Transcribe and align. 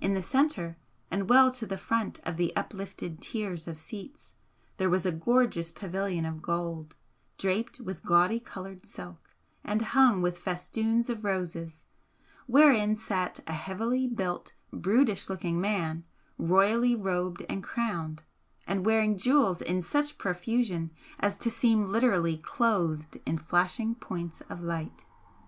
In 0.00 0.14
the 0.14 0.20
centre, 0.20 0.78
and 1.12 1.28
well 1.30 1.52
to 1.52 1.64
the 1.64 1.78
front 1.78 2.18
of 2.24 2.36
the 2.36 2.52
uplifted 2.56 3.20
tiers 3.22 3.68
of 3.68 3.78
seats, 3.78 4.34
there 4.78 4.90
was 4.90 5.06
a 5.06 5.12
gorgeous 5.12 5.70
pavilion 5.70 6.24
of 6.26 6.42
gold, 6.42 6.96
draped 7.38 7.78
with 7.78 8.02
gaudy 8.02 8.40
coloured 8.40 8.84
silk 8.84 9.30
and 9.62 9.80
hung 9.80 10.22
with 10.22 10.40
festoons 10.40 11.08
of 11.08 11.22
roses, 11.22 11.86
wherein 12.48 12.96
sat 12.96 13.38
a 13.46 13.52
heavily 13.52 14.08
built, 14.08 14.54
brutish 14.72 15.30
looking 15.30 15.60
man 15.60 16.02
royally 16.36 16.96
robed 16.96 17.46
and 17.48 17.62
crowned, 17.62 18.24
and 18.66 18.84
wearing 18.84 19.16
jewels 19.16 19.62
In 19.62 19.82
such 19.82 20.18
profusion 20.18 20.90
as 21.20 21.36
to 21.38 21.48
seem 21.48 21.92
literally 21.92 22.38
clothed 22.38 23.18
in 23.24 23.38
flashing 23.38 23.94
points 23.94 24.40
of 24.48 24.60
light. 24.60 25.04